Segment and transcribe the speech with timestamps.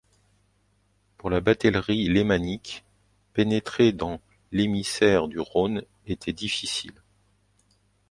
[1.19, 2.83] Pour la batellerie lémanique,
[3.35, 4.19] pénétrer dans
[4.51, 7.03] l’émissaire du Rhône était difficile.